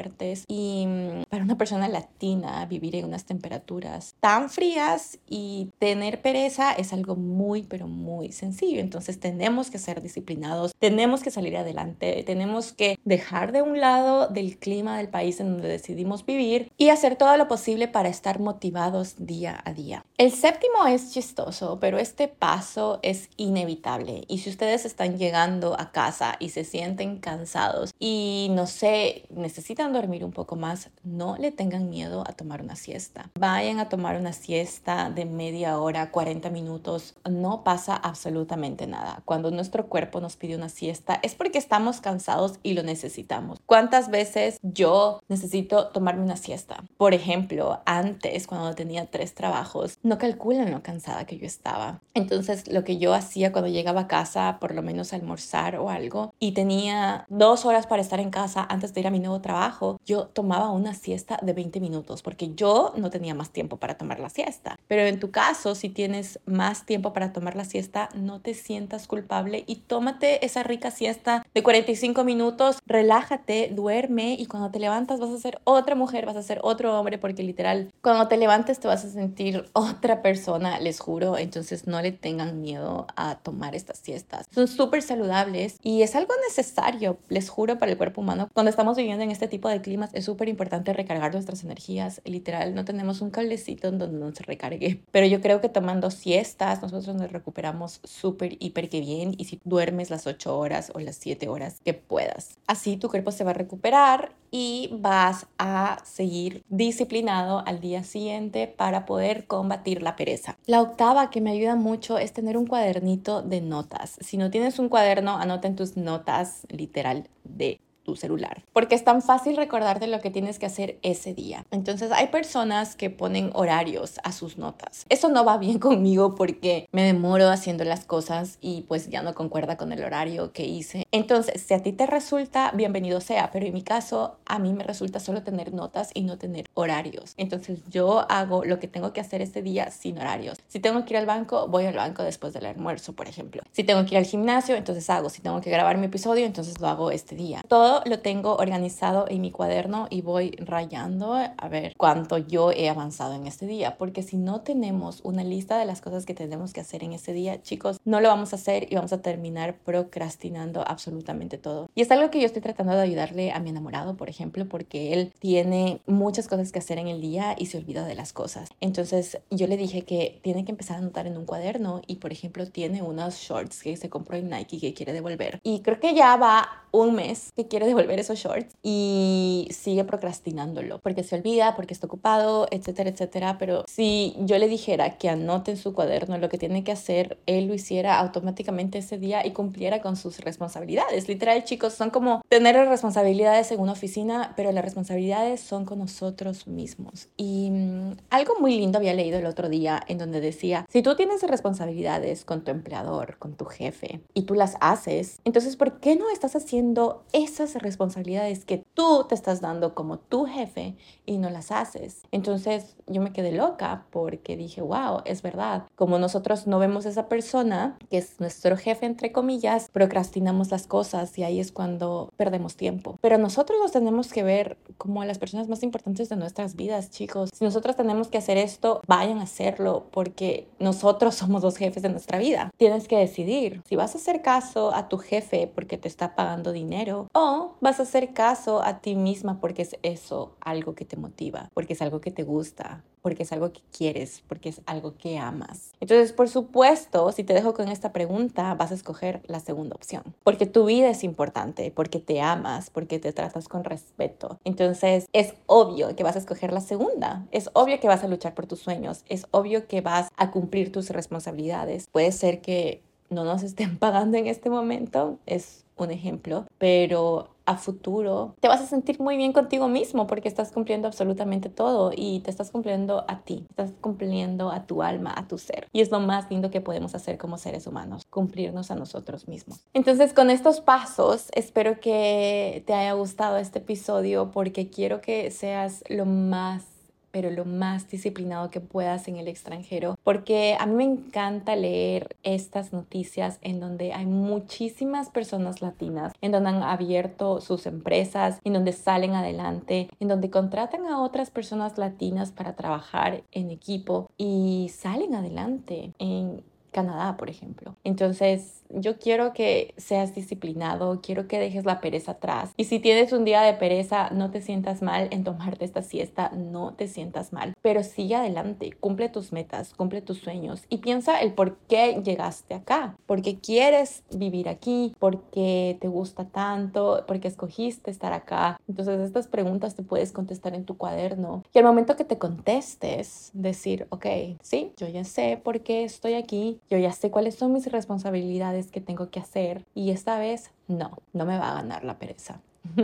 y 0.48 0.86
mm, 0.86 1.24
para 1.30 1.44
una 1.44 1.58
persona 1.58 1.88
latina 1.88 2.66
vivir 2.66 2.96
en 2.96 3.06
unas 3.06 3.26
temperaturas 3.26 4.16
tan 4.20 4.50
frías 4.50 5.20
y 5.28 5.70
tener 5.80 6.22
pereza 6.22 6.74
es 6.74 6.94
algo 6.94 7.16
muy 7.16 7.64
pero 7.64 7.88
muy 7.88 8.32
sencillo. 8.32 8.80
Entonces 8.80 9.20
tenemos 9.20 9.70
que 9.72 9.80
ser 9.80 10.02
disciplinados, 10.02 10.74
tenemos 10.80 11.22
que 11.24 11.32
salir 11.32 11.58
adelante, 11.58 12.24
tenemos 12.26 12.74
que 12.74 13.00
dejar 13.06 13.52
de 13.52 13.62
un 13.62 13.80
lado 13.80 14.28
del 14.28 14.58
clima 14.58 14.98
del 14.98 15.10
país 15.10 15.40
en 15.40 15.54
donde 15.54 15.68
decidimos 15.68 16.26
vivir 16.26 16.72
y 16.78 16.90
hacer 16.90 17.16
todo 17.16 17.36
lo 17.38 17.48
posible 17.48 17.88
para 17.88 18.10
estar 18.10 18.40
motivados 18.40 19.16
día 19.18 19.60
a 19.66 19.74
día. 19.74 20.06
El 20.18 20.32
séptimo 20.32 20.86
es 20.88 21.14
chistoso, 21.14 21.80
pero 21.80 21.98
este 21.98 22.28
paso 22.28 23.00
es 23.02 23.30
inevitable 23.38 24.24
y 24.28 24.40
si 24.40 24.50
ustedes 24.50 24.86
están 24.86 25.18
llegando 25.18 25.80
a 25.80 25.92
casa 25.92 26.36
y 26.40 26.50
se 26.50 26.64
sienten 26.64 27.18
cansados 27.20 27.94
y 28.00 28.50
no 28.52 28.68
sé, 28.68 29.26
necesitan 29.30 29.87
dormir 29.94 30.24
un 30.24 30.32
poco 30.32 30.56
más, 30.56 30.90
no 31.04 31.38
le 31.38 31.52
tengan 31.52 31.90
miedo 31.90 32.24
a 32.28 32.34
tomar 32.34 32.62
una 32.62 32.76
siesta. 32.76 33.30
Vayan 33.40 33.80
a 33.80 33.90
tomar 33.90 34.20
una 34.20 34.34
siesta 34.34 35.10
de 35.10 35.26
media 35.26 35.80
hora, 35.80 36.12
40 36.12 36.50
minutos, 36.50 37.16
no 37.30 37.64
pasa 37.64 37.96
absolutamente 37.96 38.88
nada. 38.88 39.22
Cuando 39.26 39.52
nuestro 39.52 39.88
cuerpo 39.88 40.20
nos 40.20 40.36
pide 40.36 40.56
una 40.56 40.70
siesta 40.70 41.20
es 41.24 41.36
porque 41.36 41.58
estamos 41.58 42.02
cansados 42.02 42.60
y 42.64 42.74
lo 42.74 42.84
necesitamos. 42.84 43.60
¿Cuántas 43.66 44.10
veces 44.10 44.60
yo 44.62 45.22
necesito 45.28 45.88
tomarme 45.88 46.24
una 46.24 46.38
siesta? 46.38 46.84
Por 46.98 47.14
ejemplo, 47.14 47.82
antes 47.86 48.48
cuando 48.48 48.74
tenía 48.76 49.06
tres 49.06 49.34
trabajos, 49.34 49.98
no 50.04 50.18
calculan 50.18 50.72
lo 50.72 50.82
cansada 50.84 51.26
que 51.26 51.38
yo 51.38 51.46
estaba. 51.46 52.02
Entonces 52.14 52.68
lo 52.72 52.84
que 52.84 52.98
yo 52.98 53.14
hacía 53.14 53.52
cuando 53.52 53.70
llegaba 53.70 54.02
a 54.02 54.08
casa, 54.08 54.58
por 54.60 54.74
lo 54.74 54.82
menos 54.82 55.14
almorzar 55.14 55.78
o 55.78 55.90
algo, 55.90 56.34
y 56.40 56.52
tenía 56.54 57.26
dos 57.30 57.66
horas 57.66 57.88
para 57.88 58.02
estar 58.02 58.20
en 58.20 58.30
casa 58.30 58.66
antes 58.70 58.94
de 58.94 59.02
ir 59.02 59.08
a 59.08 59.12
mi 59.12 59.20
nuevo 59.20 59.42
trabajo, 59.42 59.77
yo 60.06 60.26
tomaba 60.28 60.72
una 60.72 60.94
siesta 60.94 61.40
de 61.42 61.54
20 61.54 61.80
minutos 61.80 62.22
porque 62.22 62.54
yo 62.56 62.94
no 62.96 63.10
tenía 63.10 63.34
más 63.34 63.52
tiempo 63.52 63.78
para 63.78 63.98
tomar 63.98 64.20
la 64.20 64.30
siesta. 64.30 64.80
Pero 64.88 65.04
en 65.04 65.20
tu 65.20 65.32
caso, 65.32 65.76
si 65.76 65.90
tienes 65.90 66.40
más 66.46 66.86
tiempo 66.86 67.14
para 67.14 67.34
tomar 67.34 67.56
la 67.56 67.66
siesta, 67.66 68.10
no 68.16 68.40
te 68.40 68.54
sientas 68.54 69.08
culpable 69.08 69.64
y 69.68 69.78
tómate 69.78 70.46
esa 70.46 70.64
rica 70.64 70.92
siesta 70.92 71.46
de 71.54 71.64
45 71.64 72.24
minutos, 72.24 72.78
relájate, 72.86 73.72
duerme 73.74 74.34
y 74.34 74.46
cuando 74.46 74.72
te 74.72 74.80
levantas 74.80 75.20
vas 75.20 75.32
a 75.32 75.40
ser 75.40 75.60
otra 75.64 75.96
mujer, 75.96 76.26
vas 76.26 76.38
a 76.38 76.44
ser 76.44 76.60
otro 76.64 76.98
hombre 76.98 77.18
porque 77.18 77.44
literal, 77.44 77.92
cuando 78.02 78.28
te 78.28 78.38
levantes 78.38 78.80
te 78.80 78.88
vas 78.88 79.06
a 79.06 79.10
sentir 79.10 79.66
otra 79.74 80.22
persona, 80.22 80.80
les 80.80 81.00
juro. 81.00 81.38
Entonces 81.38 81.88
no 81.88 82.02
le 82.02 82.12
tengan 82.12 82.62
miedo 82.62 83.08
a 83.16 83.36
tomar 83.36 83.76
estas 83.76 84.00
siestas. 84.00 84.48
Son 84.52 84.68
súper 84.68 85.02
saludables 85.02 85.78
y 85.82 86.02
es 86.02 86.16
algo 86.16 86.34
necesario, 86.48 87.18
les 87.30 87.50
juro, 87.50 87.78
para 87.78 87.92
el 87.92 87.98
cuerpo 87.98 88.22
humano 88.22 88.50
cuando 88.54 88.70
estamos 88.70 88.98
viviendo 88.98 89.24
en 89.24 89.32
este 89.32 89.48
tipo 89.48 89.67
de 89.70 89.82
climas 89.82 90.10
es 90.14 90.26
súper 90.26 90.50
importante 90.50 90.94
recargar 90.94 91.34
nuestras 91.34 91.64
energías. 91.64 92.22
Literal, 92.26 92.76
no 92.76 92.86
tenemos 92.86 93.22
un 93.22 93.30
cablecito 93.30 93.88
en 93.88 93.98
donde 93.98 94.20
nos 94.20 94.40
recargue. 94.40 95.02
Pero 95.12 95.28
yo 95.28 95.42
creo 95.42 95.62
que 95.62 95.70
tomando 95.70 96.12
siestas, 96.12 96.82
nosotros 96.82 97.16
nos 97.16 97.32
recuperamos 97.32 98.00
súper, 98.04 98.58
hiper 98.60 98.90
que 98.90 99.00
bien. 99.00 99.34
Y 99.38 99.46
si 99.46 99.60
duermes 99.64 100.10
las 100.10 100.28
8 100.28 100.58
horas 100.58 100.92
o 100.94 101.00
las 101.00 101.16
7 101.18 101.48
horas 101.50 101.82
que 101.84 101.94
puedas. 101.94 102.58
Así 102.68 102.98
tu 102.98 103.10
cuerpo 103.10 103.32
se 103.32 103.44
va 103.44 103.52
a 103.52 103.56
recuperar 103.56 104.32
y 104.52 104.90
vas 104.94 105.48
a 105.58 105.98
seguir 106.06 106.64
disciplinado 106.70 107.64
al 107.66 107.80
día 107.80 108.04
siguiente 108.04 108.68
para 108.68 109.06
poder 109.06 109.46
combatir 109.46 110.02
la 110.02 110.16
pereza. 110.16 110.58
La 110.66 110.82
octava 110.82 111.30
que 111.30 111.42
me 111.42 111.52
ayuda 111.52 111.76
mucho 111.76 112.18
es 112.18 112.34
tener 112.34 112.58
un 112.58 112.68
cuadernito 112.68 113.42
de 113.42 113.62
notas. 113.62 114.18
Si 114.22 114.38
no 114.38 114.50
tienes 114.50 114.80
un 114.80 114.90
cuaderno, 114.90 115.38
anota 115.38 115.68
en 115.68 115.76
tus 115.76 115.98
notas 115.98 116.66
literal 116.70 117.30
de 117.44 117.80
tu 118.08 118.16
celular, 118.16 118.64
porque 118.72 118.96
es 118.96 119.04
tan 119.04 119.22
fácil 119.22 119.58
recordarte 119.58 120.08
lo 120.08 120.22
que 120.22 120.32
tienes 120.32 120.60
que 120.60 120.66
hacer 120.66 120.98
ese 121.02 121.34
día. 121.34 121.66
Entonces 121.72 122.10
hay 122.14 122.28
personas 122.28 122.96
que 122.96 123.10
ponen 123.10 123.52
horarios 123.54 124.22
a 124.24 124.32
sus 124.32 124.58
notas. 124.58 125.06
Eso 125.10 125.28
no 125.28 125.44
va 125.44 125.58
bien 125.58 125.78
conmigo 125.88 126.34
porque 126.34 126.88
me 126.94 127.04
demoro 127.04 127.50
haciendo 127.50 127.84
las 127.84 128.06
cosas 128.06 128.60
y 128.62 128.84
pues 128.84 129.10
ya 129.10 129.22
no 129.22 129.36
concuerda 129.36 129.76
con 129.76 129.92
el 129.92 130.06
horario 130.06 130.54
que 130.54 130.66
hice. 130.66 131.06
Entonces, 131.12 131.62
si 131.62 131.74
a 131.74 131.84
ti 131.84 131.92
te 131.92 132.06
resulta, 132.06 132.72
bienvenido 132.74 133.20
sea, 133.20 133.52
pero 133.52 133.66
en 133.66 133.74
mi 133.74 133.82
caso, 133.82 134.38
a 134.46 134.58
mí 134.58 134.72
me 134.72 134.86
resulta 134.86 135.20
solo 135.20 135.44
tener 135.44 135.74
notas 135.74 136.12
y 136.14 136.22
no 136.22 136.38
tener 136.38 136.66
horarios. 136.76 137.34
Entonces, 137.36 137.80
yo 137.90 138.26
hago 138.30 138.64
lo 138.64 138.80
que 138.80 138.88
tengo 138.88 139.12
que 139.12 139.20
hacer 139.20 139.42
ese 139.42 139.62
día 139.62 139.92
sin 139.92 140.18
horarios. 140.18 140.58
Si 140.70 140.80
tengo 140.80 141.04
que 141.04 141.14
ir 141.14 141.18
al 141.18 141.26
banco, 141.26 141.68
voy 141.68 141.86
al 141.86 141.96
banco 141.96 142.24
después 142.24 142.54
del 142.54 142.68
almuerzo, 142.68 143.12
por 143.12 143.28
ejemplo. 143.28 143.64
Si 143.74 143.84
tengo 143.84 144.06
que 144.06 144.16
ir 144.16 144.20
al 144.20 144.26
gimnasio, 144.26 144.76
entonces 144.76 145.10
hago. 145.10 145.30
Si 145.30 145.42
tengo 145.42 145.60
que 145.60 145.70
grabar 145.70 145.98
mi 145.98 146.06
episodio, 146.06 146.46
entonces 146.46 146.80
lo 146.80 146.88
hago 146.88 147.12
este 147.12 147.36
día. 147.36 147.62
Todo 147.68 147.97
lo 148.06 148.20
tengo 148.20 148.56
organizado 148.56 149.26
en 149.28 149.42
mi 149.42 149.52
cuaderno 149.52 150.08
y 150.10 150.22
voy 150.22 150.52
rayando 150.60 151.34
a 151.36 151.68
ver 151.70 151.94
cuánto 151.98 152.38
yo 152.38 152.72
he 152.72 152.90
avanzado 152.90 153.34
en 153.34 153.48
este 153.48 153.66
día, 153.66 153.98
porque 153.98 154.24
si 154.24 154.38
no 154.38 154.62
tenemos 154.62 155.22
una 155.24 155.44
lista 155.44 155.78
de 155.78 155.86
las 155.86 156.02
cosas 156.02 156.26
que 156.26 156.34
tenemos 156.34 156.74
que 156.74 156.82
hacer 156.82 157.04
en 157.04 157.14
ese 157.14 157.34
día, 157.34 157.62
chicos, 157.62 158.00
no 158.06 158.22
lo 158.22 158.30
vamos 158.30 158.54
a 158.54 158.58
hacer 158.58 158.88
y 158.92 158.96
vamos 158.96 159.14
a 159.14 159.22
terminar 159.22 159.78
procrastinando 159.80 160.84
absolutamente 160.88 161.58
todo. 161.58 161.90
Y 161.96 162.02
es 162.02 162.12
algo 162.12 162.30
que 162.30 162.40
yo 162.40 162.46
estoy 162.46 162.62
tratando 162.62 162.94
de 162.94 163.02
ayudarle 163.02 163.52
a 163.52 163.60
mi 163.60 163.70
enamorado, 163.70 164.16
por 164.16 164.30
ejemplo, 164.30 164.68
porque 164.68 165.14
él 165.14 165.34
tiene 165.40 166.02
muchas 166.06 166.48
cosas 166.48 166.72
que 166.72 166.80
hacer 166.80 166.98
en 166.98 167.08
el 167.08 167.22
día 167.22 167.56
y 167.58 167.68
se 167.68 167.78
olvida 167.78 168.06
de 168.06 168.16
las 168.16 168.34
cosas. 168.34 168.70
Entonces 168.82 169.40
yo 169.50 169.68
le 169.68 169.78
dije 169.78 170.04
que 170.04 170.40
tiene 170.44 170.66
que 170.66 170.72
empezar 170.72 170.98
a 170.98 171.00
anotar 171.00 171.28
en 171.28 171.38
un 171.38 171.46
cuaderno 171.46 172.02
y, 172.08 172.16
por 172.16 172.32
ejemplo, 172.32 172.68
tiene 172.68 173.02
unos 173.02 173.36
shorts 173.36 173.84
que 173.84 173.96
se 173.98 174.10
compró 174.10 174.38
en 174.38 174.50
Nike 174.50 174.80
que 174.80 174.94
quiere 174.94 175.14
devolver. 175.14 175.60
Y 175.64 175.82
creo 175.82 176.00
que 176.00 176.14
ya 176.14 176.36
va 176.36 176.87
un 177.04 177.16
mes 177.16 177.52
que 177.56 177.68
quiere 177.68 177.86
devolver 177.86 178.20
esos 178.20 178.40
shorts 178.40 178.76
y 178.84 179.68
sigue 179.72 180.04
procrastinándolo 180.04 181.00
porque 181.00 181.24
se 181.24 181.36
olvida, 181.36 181.76
porque 181.76 181.94
está 181.94 182.08
ocupado, 182.08 182.68
etcétera, 182.72 183.10
etcétera. 183.10 183.58
Pero 183.58 183.86
si 183.88 184.36
yo 184.40 184.58
le 184.58 184.68
dijera 184.68 185.18
que 185.18 185.30
anote 185.30 185.72
en 185.72 185.78
su 185.78 185.94
cuaderno 185.94 186.38
lo 186.38 186.50
que 186.50 186.58
tiene 186.58 186.84
que 186.84 186.92
hacer, 186.92 187.38
él 187.46 187.68
lo 187.68 187.74
hiciera 187.74 188.20
automáticamente 188.20 189.00
ese 189.00 189.18
día 189.18 189.46
y 189.46 189.52
cumpliera 189.52 190.02
con 190.02 190.16
sus 190.16 190.40
responsabilidades. 190.40 191.28
Literal, 191.28 191.64
chicos, 191.64 191.94
son 191.94 192.10
como 192.10 192.42
tener 192.50 192.76
responsabilidades 192.88 193.72
en 193.72 193.80
una 193.80 193.94
oficina, 193.94 194.54
pero 194.56 194.72
las 194.72 194.84
responsabilidades 194.84 195.62
son 195.62 195.86
con 195.86 196.00
nosotros 196.00 196.68
mismos. 196.68 197.30
Y 197.38 197.70
mm, 197.72 198.18
algo 198.30 198.56
muy 198.60 198.78
lindo 198.78 198.98
había 198.98 199.14
leído 199.14 199.38
el 199.38 199.46
otro 199.46 199.70
día 199.70 200.02
en 200.08 200.18
donde 200.18 200.42
decía, 200.42 200.86
si 200.90 201.02
tú 201.02 201.16
tienes 201.16 201.42
responsabilidades 201.44 202.46
con 202.46 202.64
tu 202.64 202.72
empleador, 202.72 203.38
con 203.38 203.56
tu 203.56 203.66
jefe, 203.66 204.22
y 204.34 204.44
tú 204.44 204.54
las 204.54 204.76
haces, 204.80 205.40
entonces, 205.44 205.76
¿por 205.76 206.00
qué 206.00 206.16
no 206.16 206.30
estás 206.30 206.56
haciendo 206.56 206.87
esas 207.34 207.76
responsabilidades 207.76 208.66
que 208.66 208.84
tú 208.94 209.26
te 209.28 209.36
estás 209.36 209.62
dando 209.62 209.96
como 209.96 210.20
tu 210.20 210.46
jefe 210.46 210.96
y 211.26 211.38
no 211.38 211.50
las 211.50 211.72
haces? 211.72 212.24
Entonces, 212.32 212.96
yo 213.08 213.22
me 213.22 213.34
quedé 213.34 213.52
loca 213.52 214.06
porque 214.12 214.58
dije, 214.58 214.82
wow, 214.82 215.22
es 215.26 215.42
verdad. 215.42 215.84
Como 215.96 216.20
nosotros 216.20 216.68
no 216.68 216.80
vemos 216.80 217.06
a 217.06 217.10
esa 217.10 217.28
persona, 217.28 217.98
que 218.10 218.18
es 218.18 218.40
nuestro 218.40 218.78
jefe, 218.78 219.06
entre 219.06 219.32
comillas, 219.32 219.90
procrastinamos 219.92 220.72
las 220.72 220.88
cosas 220.88 221.38
y 221.38 221.44
ahí 221.44 221.60
es 221.60 221.72
cuando 221.72 222.32
perdemos 222.38 222.76
tiempo. 222.76 223.18
Pero 223.22 223.38
nosotros 223.38 223.80
nos 223.82 223.92
tenemos 223.92 224.32
que 224.32 224.44
ver 224.44 224.78
como 224.98 225.24
las 225.24 225.40
personas 225.40 225.68
más 225.68 225.84
importantes 225.84 226.30
de 226.30 226.36
nuestras 226.36 226.76
vidas, 226.76 227.12
chicos. 227.12 227.50
Si 227.54 227.64
nosotros 227.64 227.96
tenemos 227.96 228.28
que 228.28 228.38
hacer 228.38 228.58
esto, 228.58 229.02
vayan 229.08 229.40
a 229.40 229.44
hacerlo 229.44 230.08
porque 230.12 230.68
nosotros 230.80 231.36
somos 231.36 231.64
los 231.64 231.78
jefes 231.78 232.04
de 232.04 232.10
nuestra 232.10 232.40
vida. 232.40 232.72
Tienes 232.78 233.08
que 233.08 233.18
decidir 233.18 233.82
si 233.88 233.96
vas 233.96 234.16
a 234.16 234.18
hacer 234.18 234.42
caso 234.42 234.94
a 234.94 235.08
tu 235.08 235.18
jefe 235.18 235.72
porque 235.74 235.98
te 235.98 236.08
está 236.08 236.36
pagando 236.36 236.72
dinero 236.78 237.28
o 237.34 237.76
vas 237.82 238.00
a 238.00 238.04
hacer 238.04 238.34
caso 238.34 238.82
a 238.84 239.00
ti 239.02 239.16
misma 239.16 239.60
porque 239.60 239.82
es 239.82 239.98
eso 240.04 240.56
algo 240.62 240.96
que 240.96 241.06
te 241.06 241.18
motiva, 241.18 241.70
porque 241.74 241.94
es 241.94 242.02
algo 242.02 242.22
que 242.22 242.32
te 242.32 242.44
gusta, 242.44 243.04
porque 243.22 243.44
es 243.44 243.52
algo 243.52 243.74
que 243.74 243.82
quieres, 243.92 244.42
porque 244.48 244.70
es 244.70 244.82
algo 244.86 245.16
que 245.18 245.38
amas. 245.38 245.92
Entonces, 246.00 246.32
por 246.32 246.48
supuesto, 246.48 247.32
si 247.34 247.44
te 247.44 247.54
dejo 247.54 247.74
con 247.74 247.90
esta 247.90 248.14
pregunta, 248.14 248.74
vas 248.76 248.92
a 248.92 248.96
escoger 248.96 249.42
la 249.48 249.60
segunda 249.60 249.96
opción, 249.96 250.24
porque 250.44 250.66
tu 250.66 250.86
vida 250.86 251.10
es 251.10 251.24
importante, 251.26 251.92
porque 251.92 252.20
te 252.20 252.40
amas, 252.40 252.90
porque 252.90 253.20
te 253.20 253.34
tratas 253.34 253.68
con 253.68 253.84
respeto. 253.84 254.60
Entonces, 254.64 255.28
es 255.34 255.56
obvio 255.66 256.16
que 256.16 256.24
vas 256.24 256.38
a 256.38 256.40
escoger 256.40 256.72
la 256.72 256.80
segunda, 256.80 257.46
es 257.52 257.70
obvio 257.74 258.00
que 258.00 258.08
vas 258.08 258.24
a 258.24 258.28
luchar 258.30 258.54
por 258.54 258.68
tus 258.68 258.80
sueños, 258.80 259.24
es 259.28 259.46
obvio 259.52 259.88
que 259.88 260.00
vas 260.02 260.30
a 260.38 260.52
cumplir 260.52 260.92
tus 260.92 261.10
responsabilidades. 261.10 262.08
Puede 262.10 262.32
ser 262.32 262.62
que 262.62 263.02
no 263.30 263.44
nos 263.44 263.64
estén 263.64 263.98
pagando 264.00 264.38
en 264.38 264.48
este 264.48 264.70
momento, 264.70 265.40
es 265.46 265.84
un 266.04 266.12
ejemplo, 266.12 266.66
pero 266.78 267.50
a 267.68 267.76
futuro 267.76 268.56
te 268.62 268.70
vas 268.70 268.82
a 268.82 268.88
sentir 268.88 269.20
muy 269.20 269.36
bien 269.36 269.52
contigo 269.52 269.90
mismo 269.90 270.26
porque 270.26 270.48
estás 270.48 270.72
cumpliendo 270.72 271.08
absolutamente 271.08 271.70
todo 271.70 272.12
y 272.16 272.40
te 272.40 272.50
estás 272.50 272.72
cumpliendo 272.72 273.26
a 273.28 273.42
ti, 273.42 273.66
estás 273.70 273.92
cumpliendo 274.00 274.72
a 274.72 274.86
tu 274.86 275.04
alma, 275.04 275.34
a 275.36 275.48
tu 275.48 275.58
ser. 275.58 275.88
Y 275.92 276.00
es 276.00 276.10
lo 276.10 276.22
más 276.22 276.50
lindo 276.50 276.72
que 276.72 276.80
podemos 276.80 277.14
hacer 277.14 277.38
como 277.38 277.58
seres 277.58 277.86
humanos, 277.86 278.26
cumplirnos 278.30 278.90
a 278.90 278.96
nosotros 278.96 279.48
mismos. 279.50 279.82
Entonces, 279.94 280.34
con 280.34 280.50
estos 280.50 280.80
pasos, 280.80 281.50
espero 281.54 282.00
que 282.00 282.84
te 282.88 282.94
haya 282.94 283.12
gustado 283.14 283.58
este 283.58 283.80
episodio 283.80 284.52
porque 284.52 284.90
quiero 284.90 285.20
que 285.20 285.52
seas 285.52 286.04
lo 286.08 286.26
más 286.26 286.97
pero 287.38 287.52
lo 287.52 287.66
más 287.66 288.10
disciplinado 288.10 288.72
que 288.72 288.82
puedas 288.82 289.28
en 289.28 289.36
el 289.36 289.48
extranjero, 289.48 290.18
porque 290.24 290.76
a 290.80 290.88
mí 290.88 290.96
me 290.96 291.04
encanta 291.04 291.76
leer 291.76 292.36
estas 292.42 292.94
noticias 292.94 293.60
en 293.62 293.80
donde 293.80 294.12
hay 294.12 294.26
muchísimas 294.26 295.30
personas 295.30 295.84
latinas, 295.84 296.34
en 296.42 296.52
donde 296.52 296.70
han 296.70 296.82
abierto 296.82 297.62
sus 297.62 297.86
empresas, 297.86 298.60
en 298.64 298.74
donde 298.74 298.92
salen 298.92 299.36
adelante, 299.36 300.10
en 300.20 300.30
donde 300.30 300.50
contratan 300.50 301.06
a 301.06 301.22
otras 301.22 301.52
personas 301.52 302.00
latinas 302.00 302.52
para 302.52 302.76
trabajar 302.76 303.44
en 303.52 303.70
equipo 303.70 304.32
y 304.36 304.90
salen 304.92 305.36
adelante 305.36 306.14
en 306.18 306.64
Canadá, 306.92 307.38
por 307.38 307.52
ejemplo. 307.52 307.96
Entonces, 308.04 308.82
yo 308.90 309.18
quiero 309.18 309.54
que 309.54 309.94
seas 309.98 310.36
disciplinado, 310.36 311.22
quiero 311.22 311.48
que 311.48 311.60
dejes 311.60 311.86
la 311.86 312.02
pereza 312.02 312.34
atrás. 312.34 312.72
Y 312.78 312.86
si 312.86 313.00
tienes 313.00 313.34
un 313.34 313.46
día 313.46 313.62
de 313.62 313.74
pereza, 313.74 314.30
no 314.32 314.52
te 314.52 314.62
sientas 314.62 315.02
mal 315.02 315.28
en 315.32 315.44
tomarte 315.44 315.86
esta 315.86 316.02
siesta, 316.02 316.52
no 316.56 316.94
te 316.94 317.08
sientas 317.08 317.54
mal. 317.54 317.74
Pero 317.82 318.04
sigue 318.04 318.36
adelante, 318.36 318.92
cumple 319.00 319.30
tus 319.30 319.52
metas, 319.52 319.94
cumple 319.94 320.22
tus 320.22 320.40
sueños 320.40 320.84
y 320.90 320.98
piensa 320.98 321.40
el 321.40 321.54
por 321.54 321.78
qué 321.88 322.22
llegaste 322.24 322.74
acá. 322.74 323.16
Porque 323.26 323.60
quieres 323.60 324.24
vivir 324.32 324.70
aquí, 324.70 325.16
porque 325.20 325.98
te 326.00 326.08
gusta 326.08 326.46
tanto, 326.46 327.24
porque 327.28 327.48
escogiste 327.48 328.12
estar 328.12 328.34
acá. 328.34 328.80
Entonces, 328.88 329.20
estas 329.20 329.48
preguntas 329.48 329.96
te 329.96 330.04
puedes 330.04 330.32
contestar 330.32 330.76
en 330.76 330.86
tu 330.86 330.98
cuaderno. 330.98 331.64
Y 331.74 331.80
al 331.80 331.86
momento 331.86 332.16
que 332.16 332.26
te 332.26 332.38
contestes, 332.38 333.52
decir, 333.54 334.08
ok, 334.10 334.26
sí, 334.62 334.94
yo 334.98 335.08
ya 335.08 335.24
sé 335.24 335.60
por 335.64 335.82
qué 335.82 336.04
estoy 336.04 336.34
aquí, 336.34 336.80
yo 336.90 336.98
ya 336.98 337.12
sé 337.12 337.32
cuáles 337.32 337.56
son 337.56 337.74
mis 337.74 337.92
responsabilidades 337.92 338.77
que 338.86 339.02
tengo 339.02 339.32
que 339.32 339.40
hacer 339.40 339.84
y 339.96 340.12
esta 340.12 340.38
vez 340.38 340.70
no, 340.88 341.18
no 341.34 341.46
me 341.46 341.58
va 341.58 341.72
a 341.72 341.74
ganar 341.74 342.04
la 342.04 342.20
pereza. 342.20 342.62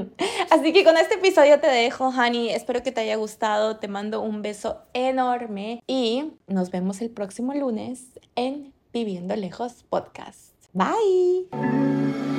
Así 0.52 0.72
que 0.72 0.84
con 0.84 0.98
este 0.98 1.16
episodio 1.16 1.60
te 1.60 1.68
dejo, 1.68 2.10
Honey. 2.10 2.50
Espero 2.50 2.84
que 2.84 2.92
te 2.92 3.02
haya 3.02 3.16
gustado. 3.16 3.78
Te 3.78 3.88
mando 3.88 4.22
un 4.22 4.42
beso 4.42 4.82
enorme 4.94 5.84
y 5.88 6.32
nos 6.48 6.72
vemos 6.72 7.02
el 7.02 7.10
próximo 7.10 7.54
lunes 7.54 8.20
en 8.36 8.74
Viviendo 8.94 9.36
Lejos 9.36 9.84
Podcast. 9.90 10.54
Bye. 10.74 12.33